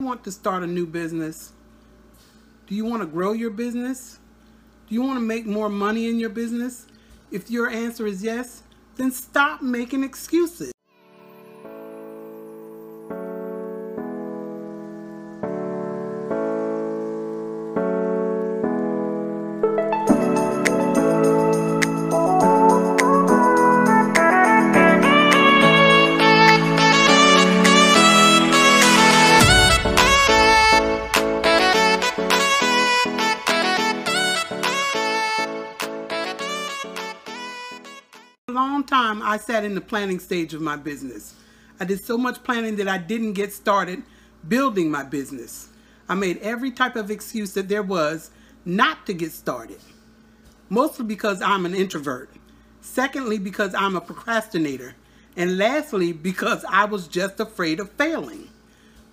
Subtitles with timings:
[0.00, 1.50] you want to start a new business?
[2.68, 4.20] Do you want to grow your business?
[4.88, 6.86] Do you want to make more money in your business?
[7.32, 8.62] If your answer is yes,
[8.94, 10.70] then stop making excuses.
[38.58, 41.34] Long time I sat in the planning stage of my business.
[41.78, 44.02] I did so much planning that I didn't get started
[44.48, 45.68] building my business.
[46.08, 48.32] I made every type of excuse that there was
[48.64, 49.78] not to get started.
[50.68, 52.30] Mostly because I'm an introvert.
[52.80, 54.96] Secondly, because I'm a procrastinator.
[55.36, 58.48] And lastly, because I was just afraid of failing.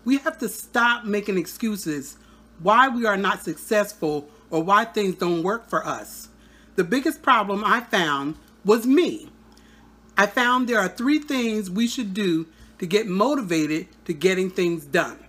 [0.06, 2.18] We have to stop making excuses
[2.62, 6.30] why we are not successful or why things don't work for us.
[6.78, 9.30] The biggest problem I found was me.
[10.18, 12.48] I found there are three things we should do
[12.80, 15.20] to get motivated to getting things done.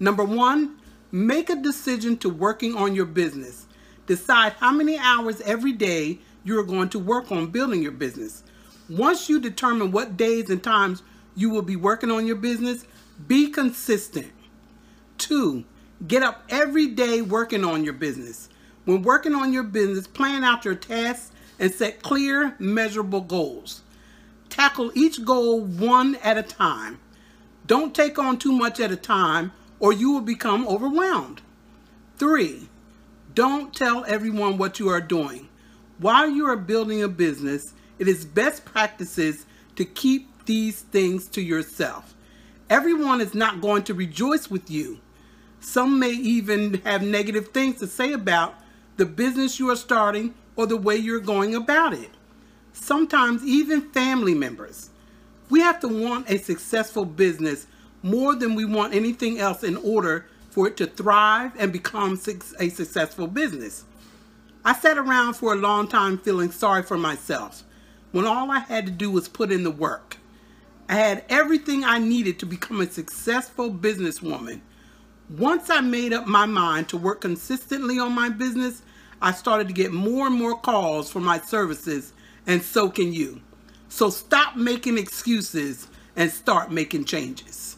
[0.00, 0.76] Number one,
[1.12, 3.66] make a decision to working on your business.
[4.06, 8.42] Decide how many hours every day you are going to work on building your business.
[8.88, 11.02] Once you determine what days and times
[11.34, 12.86] you will be working on your business,
[13.26, 14.30] be consistent.
[15.18, 15.64] Two,
[16.06, 18.48] get up every day working on your business.
[18.84, 23.82] When working on your business, plan out your tasks and set clear, measurable goals.
[24.56, 26.98] Tackle each goal one at a time.
[27.66, 31.42] Don't take on too much at a time or you will become overwhelmed.
[32.16, 32.70] Three,
[33.34, 35.50] don't tell everyone what you are doing.
[35.98, 41.42] While you are building a business, it is best practices to keep these things to
[41.42, 42.14] yourself.
[42.70, 45.00] Everyone is not going to rejoice with you.
[45.60, 48.54] Some may even have negative things to say about
[48.96, 52.08] the business you are starting or the way you're going about it.
[52.78, 54.90] Sometimes even family members.
[55.48, 57.66] We have to want a successful business
[58.02, 62.20] more than we want anything else in order for it to thrive and become
[62.60, 63.84] a successful business.
[64.64, 67.64] I sat around for a long time feeling sorry for myself
[68.12, 70.18] when all I had to do was put in the work.
[70.88, 74.60] I had everything I needed to become a successful businesswoman.
[75.28, 78.82] Once I made up my mind to work consistently on my business,
[79.20, 82.12] I started to get more and more calls for my services,
[82.46, 83.40] and so can you.
[83.88, 87.76] So stop making excuses and start making changes.